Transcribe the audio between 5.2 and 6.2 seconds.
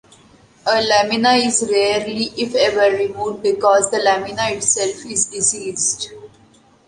diseased.